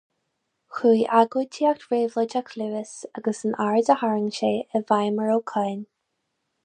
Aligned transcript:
Chuaigh 0.77 1.03
agóidíocht 1.17 1.85
réabhlóideach 1.91 2.55
Lewis, 2.61 2.95
agus 3.21 3.43
an 3.51 3.53
aird 3.67 3.93
a 3.95 3.99
tharraing 4.01 4.33
sé, 4.39 4.51
i 4.73 4.83
bhfeidhm 4.89 5.23
ar 5.27 5.35
Ó 5.35 5.37
Cadhain. 5.53 5.79